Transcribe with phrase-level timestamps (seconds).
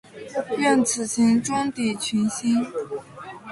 [0.57, 2.65] 愿此行，终抵群星。